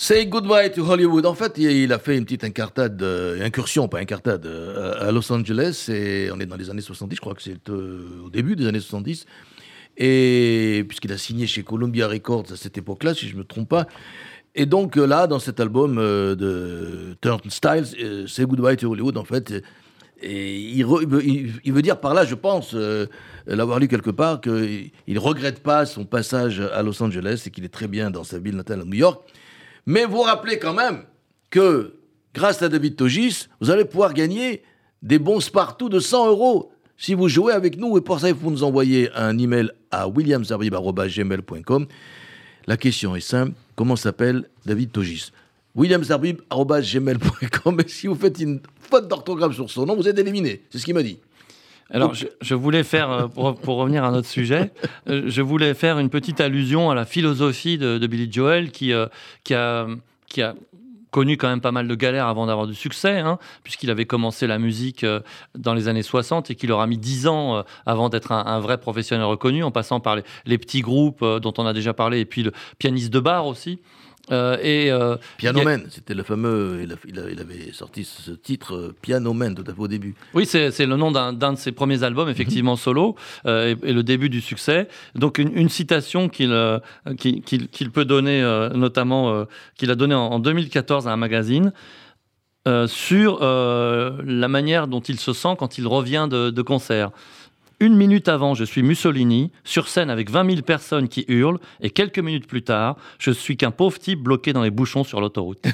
[0.02, 1.26] Say Goodbye to Hollywood.
[1.26, 5.32] En fait, il a fait une petite incartade, euh, incursion, pas incartade, euh, à Los
[5.32, 5.86] Angeles.
[5.90, 8.66] Et on est dans les années 70, je crois que c'est euh, au début des
[8.66, 9.26] années 70.
[9.98, 13.68] Et puisqu'il a signé chez Columbia Records à cette époque-là, si je ne me trompe
[13.68, 13.86] pas.
[14.56, 19.54] Et donc là, dans cet album de Turnstiles, Say Goodbye to Hollywood, en fait,
[20.20, 22.74] il, veut- dire par là, je pense,
[23.46, 27.64] l'avoir lu quelque part, qu'il ne regrette pas son passage à Los Angeles et qu'il
[27.64, 29.22] est très bien dans sa ville natale à New York.
[29.86, 31.04] Mais vous rappelez quand même
[31.50, 31.94] que
[32.34, 34.62] grâce à David Togis, vous allez pouvoir gagner
[35.02, 37.98] des bons partout de 100 euros si vous jouez avec nous.
[37.98, 41.86] Et pour ça, il faut nous envoyer un email à williamsarbib.gmail.com.
[42.66, 43.54] La question est simple.
[43.74, 45.32] Comment s'appelle David Togis?
[45.74, 47.80] williamsarbib.gmail.com.
[47.80, 50.62] Et si vous faites une faute d'orthographe sur son nom, vous êtes éliminé.
[50.70, 51.18] C'est ce qu'il m'a dit.
[51.90, 54.72] Alors, je, je voulais faire, euh, pour, pour revenir à notre sujet,
[55.08, 58.92] euh, je voulais faire une petite allusion à la philosophie de, de Billy Joel qui,
[58.92, 59.06] euh,
[59.44, 59.86] qui, a,
[60.26, 60.54] qui a
[61.12, 64.48] connu quand même pas mal de galères avant d'avoir du succès, hein, puisqu'il avait commencé
[64.48, 65.20] la musique euh,
[65.56, 68.58] dans les années 60 et qu'il aura mis 10 ans euh, avant d'être un, un
[68.58, 71.92] vrai professionnel reconnu, en passant par les, les petits groupes euh, dont on a déjà
[71.92, 73.78] parlé, et puis le pianiste de bar aussi.
[74.30, 76.78] Euh, et, euh, Piano a- Man, c'était le fameux.
[76.84, 79.80] Il, a- il a- il avait sorti ce titre euh, Piano Man tout à fait
[79.80, 80.14] au début.
[80.32, 83.16] Oui, c'est le nom d'un de ses premiers albums, effectivement solo,
[83.46, 84.86] euh, et, et le début du succès.
[85.16, 86.48] Donc une, une citation qu'il
[87.92, 88.42] peut donner,
[88.74, 89.46] notamment
[89.76, 91.72] qu'il a donnée en, en 2014 à un magazine.
[92.86, 97.10] sur la manière dont il se sent quand il revient de, de concert.
[97.82, 101.90] Une minute avant, je suis Mussolini, sur scène avec 20 000 personnes qui hurlent, et
[101.90, 105.64] quelques minutes plus tard, je suis qu'un pauvre type bloqué dans les bouchons sur l'autoroute.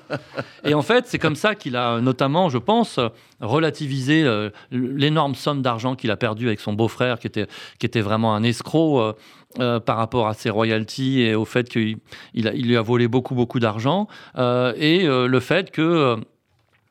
[0.64, 2.98] Et en fait, c'est comme ça qu'il a notamment, je pense,
[3.40, 7.46] relativisé euh, l'énorme somme d'argent qu'il a perdu avec son beau-frère, qui était,
[7.78, 9.12] qui était vraiment un escroc euh,
[9.60, 11.98] euh, par rapport à ses royalties et au fait qu'il
[12.34, 14.08] il a- il lui a volé beaucoup, beaucoup d'argent.
[14.36, 16.16] et le fait que.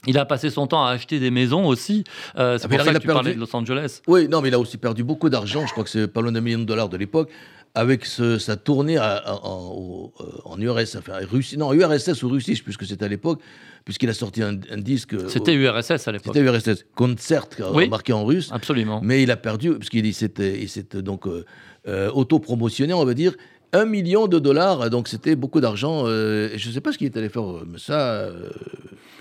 [0.08, 2.04] Euh, il a passé son temps à acheter des maisons aussi.
[2.38, 4.02] Euh, c'est Ah, pour là, ça que a tu perdu- parlais de Los Angeles.
[4.08, 5.66] Oui, non, mais il a aussi perdu beaucoup d'argent.
[5.66, 7.30] Je crois que c'est pas loin d'un million de dollars de l'époque.
[7.76, 12.24] Avec ce- sa tournée à- à- en, au- euh, en URSS, enfin Russie, non, URSS
[12.24, 13.40] ou Russie, puisque c'était à l'époque,
[13.86, 15.14] puisqu'il a sorti un, un disque.
[15.14, 16.34] euh, C'était URSS à l'époque.
[16.34, 17.88] C'était URSS, concert Oui.
[17.88, 18.50] marqué en russe.
[18.52, 19.00] Absolument.
[19.04, 21.46] Mais il a perdu, puisqu'il il s'était donc euh,
[21.88, 23.34] euh, auto-promotionné, on va dire,
[23.74, 24.90] un million de dollars.
[24.90, 26.04] Donc c'était beaucoup d'argent.
[26.06, 28.00] euh, je ne sais pas ce qu'il est allé faire, euh, mais ça.
[28.00, 28.50] euh,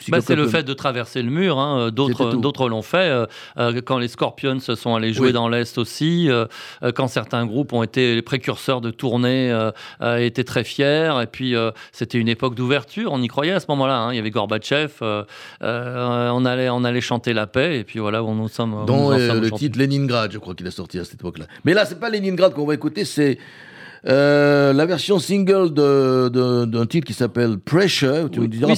[0.08, 1.58] Bah, c'est le fait de traverser le mur.
[1.58, 1.90] hein.
[1.90, 3.26] D'autres, l'ont fait.
[3.58, 5.32] euh, quand les Scorpions se sont allés jouer Oui.
[5.32, 6.28] dans l'Est aussi,
[6.94, 9.52] quand certains groupes ont été les précurseurs de tournées,
[10.18, 11.12] étaient très fiers.
[11.22, 11.54] Et puis,
[11.90, 13.10] c'était une époque d'ouverture.
[13.12, 13.98] On y croyait à ce moment-là.
[13.98, 14.12] hein.
[14.12, 14.92] Il y avait Gorbatchev.
[15.60, 17.80] on, allait, on allait chanter la paix.
[17.80, 18.70] Et puis voilà où nous sommes.
[18.70, 21.46] nous dont le titre Leningrad, je crois qu'il a sorti à cette époque-là.
[21.64, 23.38] Mais là, c'est pas Leningrad qu'on va écouter, c'est
[24.08, 28.30] euh, la version single de- de- d'un titre qui s'appelle Pressure.
[28.30, 28.76] Tu Oui, me diras oui,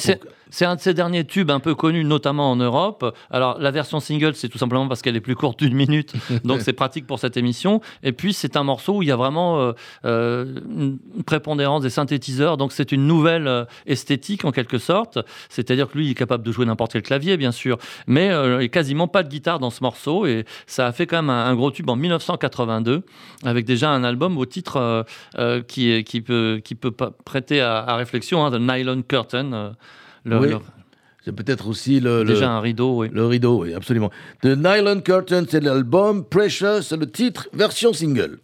[0.51, 3.14] c'est, un de ces derniers tubes un peu connus, notamment en Europe.
[3.30, 6.61] Alors, la version single, c'est tout simplement parce qu'elle est plus courte d'une minute, donc
[6.61, 7.80] c'est pratique pour cette émission.
[8.03, 9.72] Et puis, c'est un morceau où il y a vraiment euh,
[10.05, 15.18] euh, une prépondérance des synthétiseurs, donc c'est une nouvelle euh, esthétique en quelque sorte.
[15.49, 18.57] C'est-à-dire que lui, il est capable de jouer n'importe quel clavier, bien sûr, mais euh,
[18.57, 20.26] il n'y a quasiment pas de guitare dans ce morceau.
[20.26, 23.03] Et ça a fait quand même un, un gros tube en 1982,
[23.44, 25.05] avec déjà un album au titre
[25.38, 29.74] euh, qui, peut, qui peut pas prêter à, à réflexion, hein, The Nylon Curtain.
[30.28, 30.58] Le- Oui, le-
[31.24, 33.08] C'est peut-être aussi le, le- déjà un rideau, oui.
[33.12, 34.10] le rideau, oui, absolument.
[34.42, 36.24] The Nylon Curtain, c'est l'album.
[36.24, 38.38] Pressure, c'est le titre, version single.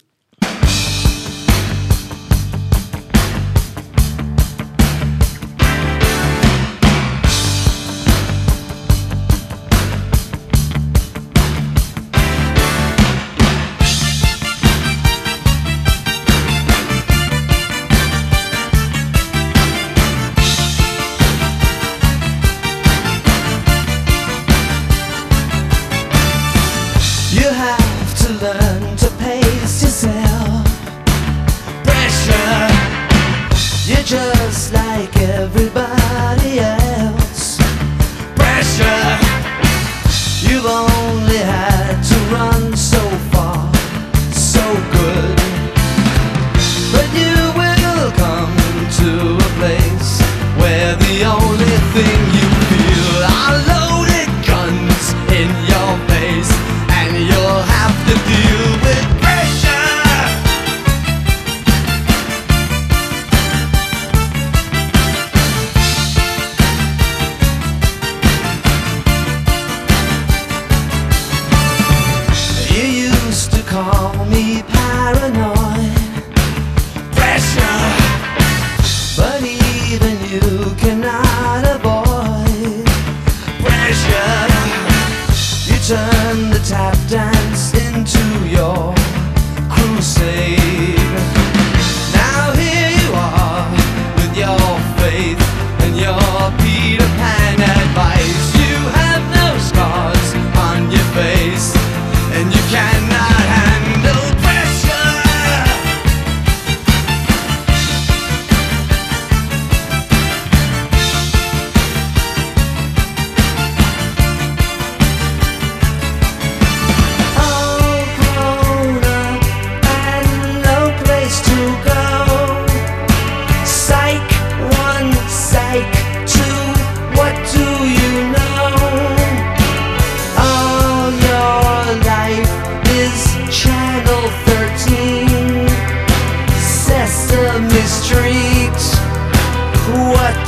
[34.47, 36.84] Just like everybody else.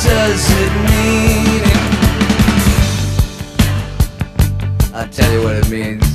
[0.04, 1.64] Does it mean?
[4.94, 6.07] I'll tell you what it means.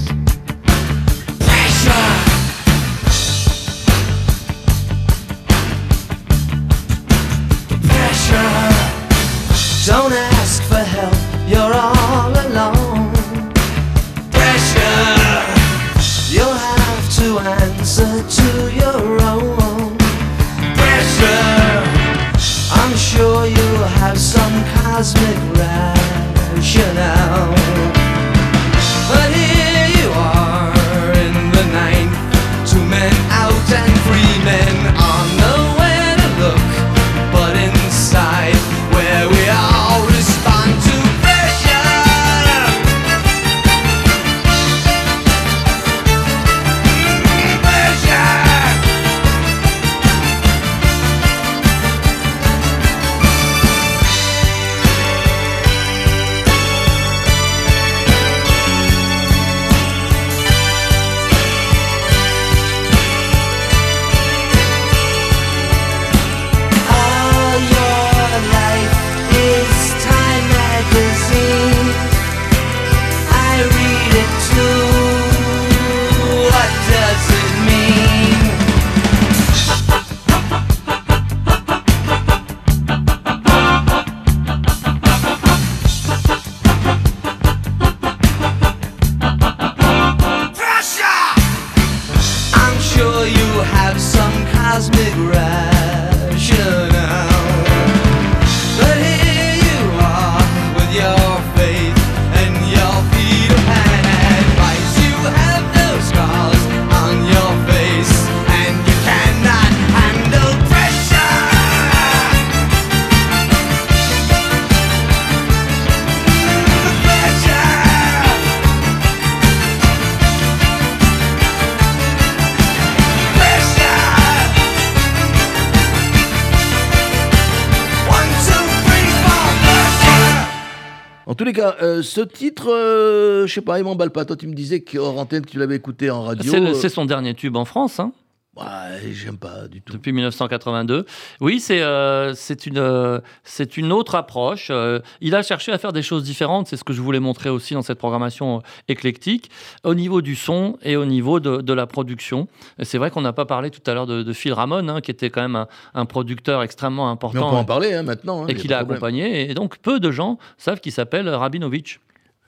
[131.43, 134.25] Tous les cas, euh, ce titre, euh, je sais pas, il m'emballe pas.
[134.25, 136.51] Toi, tu me disais qu'en antenne, que tu l'avais écouté en radio.
[136.53, 137.99] C'est le- euh, c'est son dernier tube en France.
[137.99, 138.13] hein.
[138.55, 139.95] Ouais, j'aime pas du tout.
[139.95, 141.07] Depuis 1982.
[141.41, 144.69] Oui, c'est euh, c'est une, euh, c'est une autre approche.
[144.71, 146.67] Euh, il a cherché à faire des choses différentes.
[146.67, 149.51] C'est ce que je voulais montrer aussi dans cette programmation éclectique,
[149.85, 152.47] au niveau du son et au niveau de, de la production.
[152.83, 155.11] C'est vrai qu'on n'a pas parlé tout à l'heure de, de Phil Ramone, hein, qui
[155.11, 158.45] était quand même un, un producteur extrêmement Mais on important peut en parler hein, maintenant.
[158.45, 159.51] hein, et qu'il a accompagné.
[159.51, 162.01] Et donc, peu de gens savent qu'il s'appelle Rabinovich.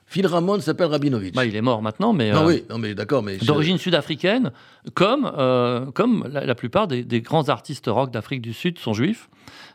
[0.07, 1.33] Phil Ramon s'appelle Rabinovich.
[1.33, 3.39] Bah, il est mort maintenant, mais non, euh, oui, non, mais d'accord, mais.
[3.39, 4.51] je- d'origine sud-africaine,
[4.93, 8.93] comme, euh, comme la, la plupart des, des grands artistes rock d'Afrique du Sud sont
[8.93, 9.29] juifs.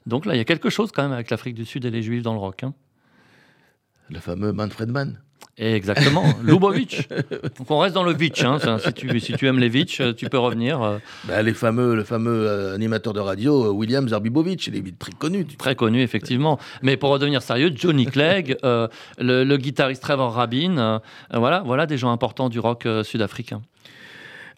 [0.06, 2.02] Donc là, il y a quelque chose quand même avec l'Afrique du Sud et les
[2.02, 2.62] juifs dans le rock.
[2.62, 2.74] hein.
[4.08, 5.20] Le fameux Manfred Mann.
[5.62, 7.06] Exactement, Lubavitch.
[7.58, 8.42] Donc on reste dans le Vitch.
[8.44, 8.56] hein.
[8.82, 10.80] Si, tu, si tu aimes les Vitch, euh, tu peux revenir.
[10.82, 14.98] euh, Bah, les fameux, le fameux euh, animateur de radio, euh, William Zarbibovitch, il est
[14.98, 15.44] très connu.
[15.44, 16.58] tu- Très connu, effectivement.
[16.80, 18.88] Mais pour redevenir sérieux, Johnny Clegg, euh,
[19.18, 21.00] le, le guitariste Trevor Rabin,
[21.32, 23.60] voilà, voilà des gens importants du rock sud-africain.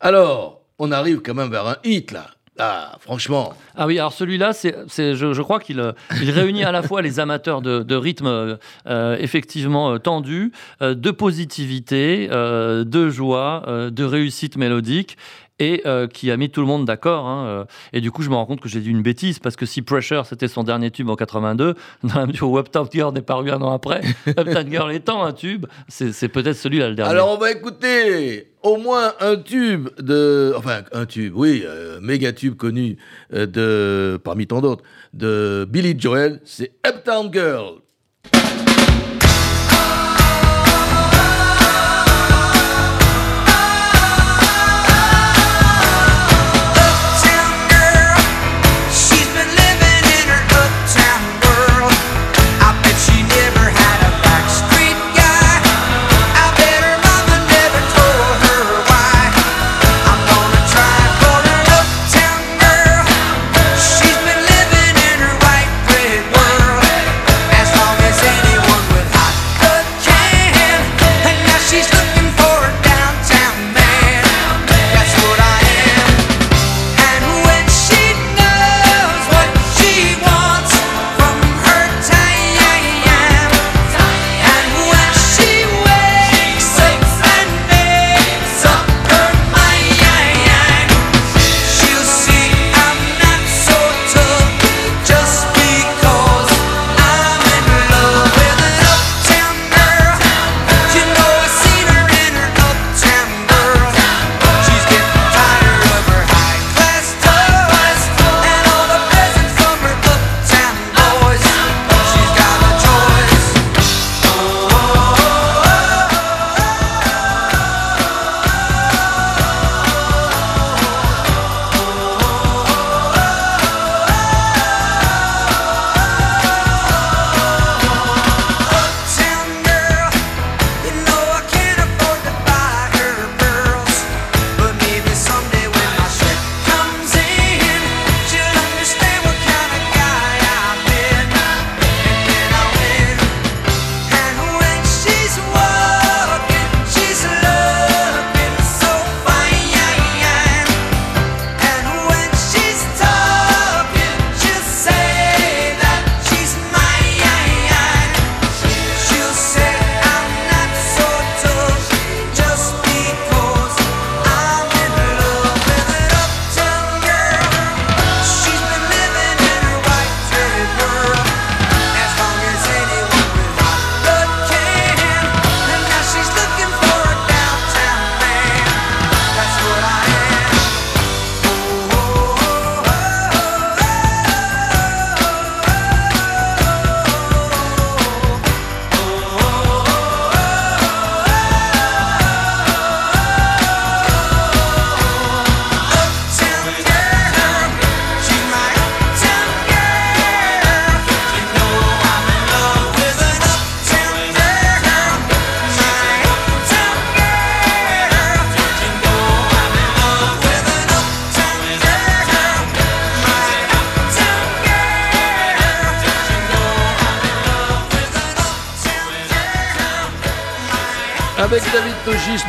[0.00, 2.26] Alors, on arrive quand même vers un hit, là.
[2.58, 3.54] Ah, franchement.
[3.76, 4.74] Ah oui, alors celui-là, c'est,
[5.14, 9.16] je, je crois qu'il il réunit à la fois les amateurs de, de rythme euh,
[9.18, 15.16] effectivement euh, tendu, euh, de positivité, euh, de joie, euh, de réussite mélodique.
[15.58, 17.26] Et euh, qui a mis tout le monde d'accord.
[17.26, 17.64] hein, euh.
[17.92, 19.80] et du coup, je me rends compte que j'ai dit une bêtise parce que si
[19.82, 23.50] Pressure c'était son dernier tube en 82, dans la mesure où Uptown Girl n'est paru
[23.50, 27.12] un an après, Uptown Girl étant un tube, c'est peut-être celui-là le dernier.
[27.12, 30.52] Alors, on va écouter au moins un tube de.
[30.56, 32.96] Enfin, un tube, oui, euh, méga tube connu
[33.32, 34.18] euh, de.
[34.18, 37.81] parmi tant d'autres, de Billy Joel, c'est Uptown Girl.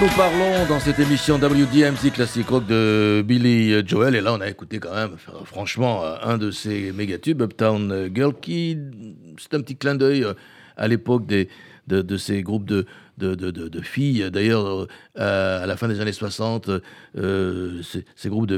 [0.03, 4.15] Nous parlons dans cette émission WDMC Classic Rock de Billy Joel.
[4.15, 7.41] Et là, on a écouté quand même, euh, franchement, euh, un de ces méga tubes,
[7.41, 8.77] Uptown Girl, qui,
[9.37, 10.33] c'est un petit clin d'œil euh,
[10.75, 11.47] à l'époque des,
[11.87, 12.85] de, de ces groupes de,
[13.17, 14.29] de, de, de- de filles.
[14.31, 14.87] D'ailleurs,
[15.19, 16.69] euh, à la fin des années 60,
[17.17, 18.57] euh, ces, ces groupes de,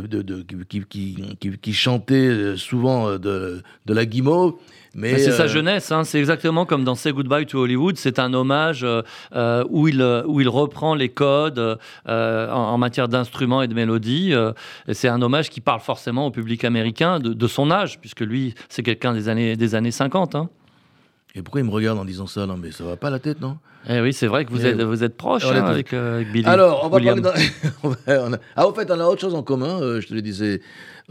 [0.64, 4.54] qui, qui, qui, qui chantaient euh, souvent de, de la guimauve.
[4.98, 6.06] Mais Mais c'est sa jeunesse, hein.
[6.06, 8.86] c'est exactement comme dans Say Goodbye to Hollywood, c'est un hommage
[9.36, 14.34] où, il, où il reprend les codes en, en matière d'instruments et de mélodies.
[14.94, 18.54] c'est un hommage qui parle forcément au public américain de, de son âge, puisque lui,
[18.70, 20.36] c'est quelqu'un des années, des années 50.
[20.36, 20.50] Hein.
[21.36, 22.46] Et pourquoi il me regarde en disant ça?
[22.46, 23.58] Non, mais ça va pas la tête, non?
[23.90, 26.32] Eh oui, c'est vrai que vous Mais- êtes, vous êtes proche hein, avec, euh, avec
[26.32, 26.46] Billy.
[26.48, 27.22] Alors, on va William.
[27.22, 27.44] parler
[28.56, 30.62] Ah, au fait, on a autre chose en commun, euh, je te le disais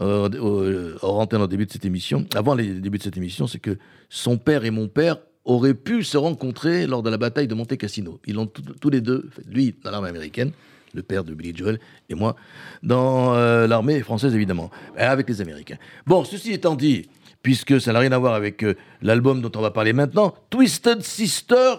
[0.01, 3.47] euh, au- hors antenne au début de cette émission, avant le début de cette émission,
[3.47, 3.77] c'est que
[4.09, 7.77] son père et mon père auraient pu se rencontrer lors de la bataille de Monte
[7.77, 8.19] Cassino.
[8.25, 10.51] Ils l'ont tous- les deux, lui dans l'armée américaine,
[10.95, 12.35] le père de Billy Joel, et moi
[12.83, 14.69] dans euh, l'armée française, évidemment,
[14.99, 15.77] euh, avec les Américains.
[16.07, 17.07] Bon, ceci étant dit,
[17.45, 18.73] puisque ça n'a rien à voir avec euh,
[19.03, 21.75] l'album dont on va parler maintenant, Twisted Sister,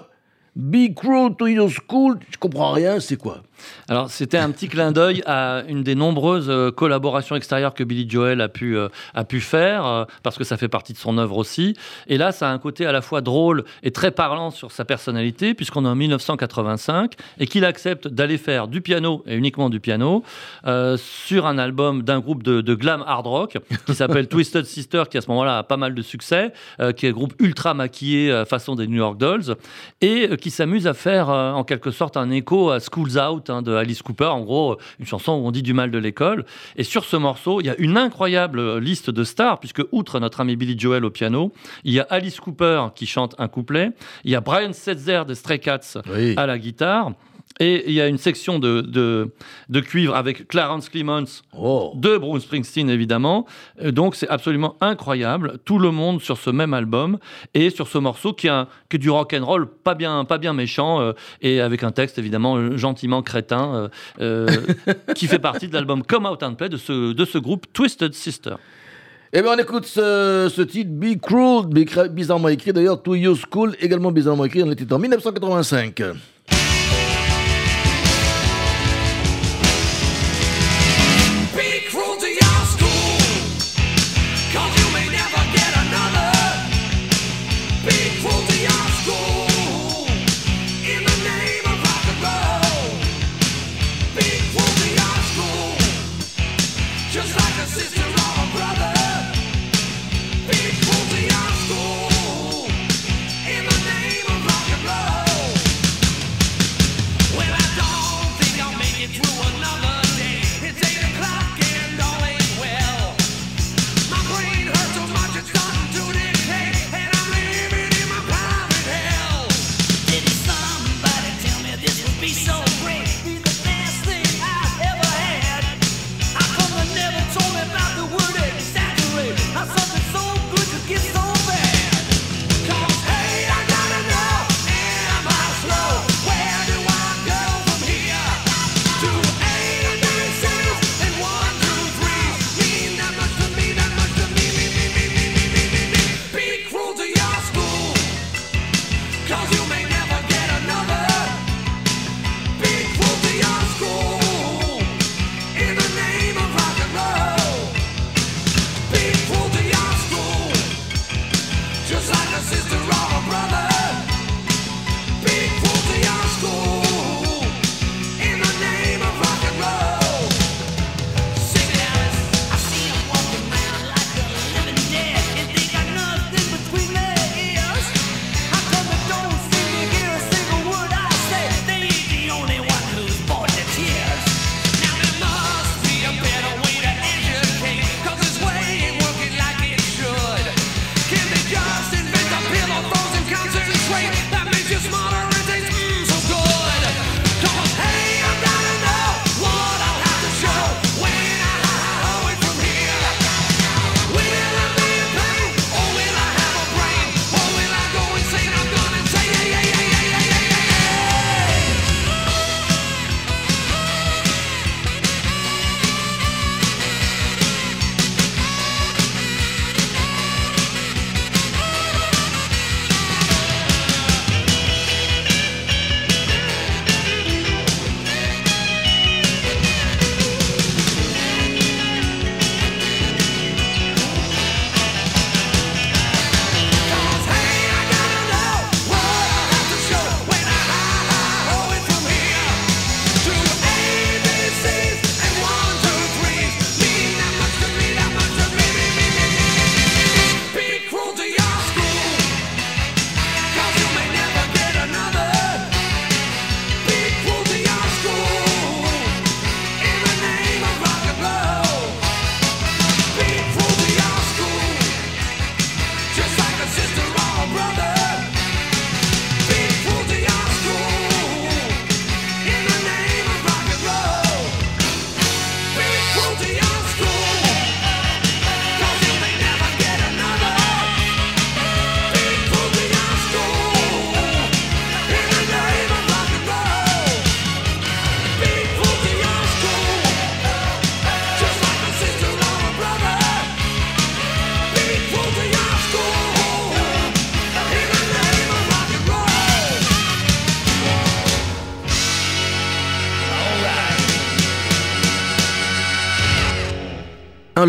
[0.54, 3.42] Be Cruel to Your School, je comprends rien, c'est quoi?
[3.88, 8.08] Alors, c'était un petit clin d'œil à une des nombreuses euh, collaborations extérieures que Billy
[8.08, 11.18] Joel a pu, euh, a pu faire, euh, parce que ça fait partie de son
[11.18, 11.76] œuvre aussi.
[12.06, 14.84] Et là, ça a un côté à la fois drôle et très parlant sur sa
[14.84, 19.80] personnalité, puisqu'on est en 1985 et qu'il accepte d'aller faire du piano, et uniquement du
[19.80, 20.22] piano,
[20.66, 25.04] euh, sur un album d'un groupe de, de glam hard rock qui s'appelle Twisted Sister,
[25.10, 26.52] qui à ce moment-là a pas mal de succès,
[26.96, 29.56] qui est un groupe ultra maquillé façon des New York Dolls,
[30.00, 33.72] et qui s'amuse à faire en quelque sorte un écho à School's Out hein, de
[33.74, 36.44] Alice Cooper, en gros euh, une chanson où on dit du mal de l'école.
[36.76, 40.20] Et sur ce morceau, il y a une incroyable euh, liste de stars, puisque outre
[40.20, 41.52] notre ami Billy Joel au piano,
[41.84, 43.90] il y a Alice Cooper qui chante un couplet,
[44.24, 46.34] il y a Brian Setzer des Stray Cats Oui.
[46.36, 47.12] à la guitare.
[47.58, 49.32] Et il y a une section de, de,
[49.70, 51.24] de cuivre avec Clarence Clemons
[51.58, 53.46] Oh de Bruce Springsteen évidemment.
[53.82, 55.58] Euh, Donc c'est absolument incroyable.
[55.64, 57.18] Tout le monde sur ce même album
[57.54, 60.24] et sur ce morceau qui est, un- qui est du rock and roll pas bien,
[60.26, 63.88] pas bien méchant euh, et avec un texte évidemment euh, gentiment crétin
[64.20, 64.46] euh,
[65.14, 68.12] qui fait partie de l'album Come Out and Play de ce, de ce groupe Twisted
[68.12, 68.56] Sister.
[69.32, 73.36] Eh bien, on écoute ce, ce titre, Be Cruel, bi- bizarrement écrit d'ailleurs, To Your
[73.36, 76.02] School, également bizarrement écrit, on était en 1985.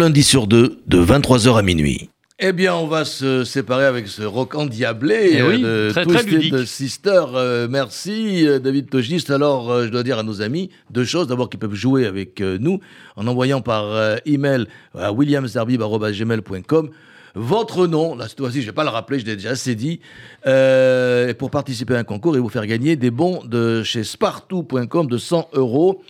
[0.08, 2.10] Lundi sur deux, de 23h à minuit.
[2.40, 6.06] Eh bien, on va se séparer avec ce rock endiablé Eh oui, euh, de très,
[6.06, 6.66] très Twisted ludique.
[6.68, 7.24] Sister.
[7.36, 9.30] Euh, merci, euh, David Togist.
[9.32, 11.28] Alors, euh, je dois dire à nos amis deux choses.
[11.28, 12.80] D'abord, qu'ils peuvent jouer avec euh, nous
[13.18, 16.90] en envoyant par euh, email à williamsdarbib.gmail.com
[17.36, 18.16] votre nom.
[18.16, 20.00] Là, cette fois-ci, je ne vais pas le rappeler, je l'ai déjà assez dit.
[20.48, 25.08] euh, pour participer à un concours et vous faire gagner des bons de chez spartou.com
[25.08, 26.02] de 100 euros.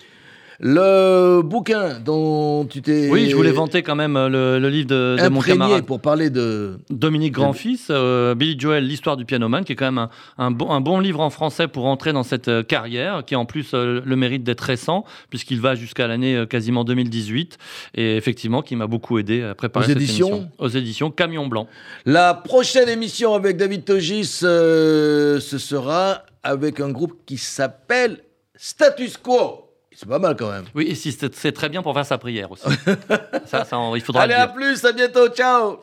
[0.59, 3.09] Le bouquin dont tu t'es.
[3.11, 6.01] Oui, je voulais vanter quand même euh, le, le livre de, de mon camarade pour
[6.01, 6.79] parler de.
[6.89, 10.71] Dominique Grandfils, euh, Billy Joel, l'histoire du pianoman, qui est quand même un, un bon,
[10.71, 14.01] un bon livre en français pour entrer dans cette euh, carrière, qui en plus euh,
[14.03, 17.57] le mérite d'être récent, puisqu'il va jusqu'à l'année quasiment 2018,
[17.95, 20.51] et effectivement qui m'a beaucoup aidé à préparer Aux cette éditions émission.
[20.57, 21.67] Aux éditions Camion Blanc.
[22.05, 28.19] La prochaine émission avec David Togis, euh, ce sera avec un groupe qui s'appelle
[28.55, 29.66] Status Quo.
[29.99, 30.65] C'est pas mal quand même.
[30.75, 32.67] Oui, si c'est très bien pour faire sa prière aussi.
[33.47, 35.79] ça, ça, il faudra Allez, le à plus, à bientôt, ciao